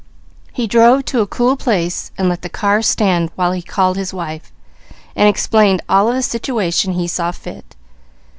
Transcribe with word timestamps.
He 0.51 0.65
drove 0.65 1.05
to 1.05 1.19
a 1.21 1.27
cool 1.27 1.55
place, 1.55 2.11
and 2.17 2.27
let 2.27 2.41
the 2.41 2.49
car 2.49 2.81
stand 2.81 3.29
while 3.35 3.51
he 3.51 3.61
called 3.61 3.97
his 3.97 4.11
wife, 4.11 4.51
and 5.15 5.29
explained 5.29 5.83
all 5.87 6.09
of 6.09 6.15
the 6.15 6.23
situation 6.23 6.93
he 6.93 7.07
saw 7.07 7.31
fit. 7.31 7.75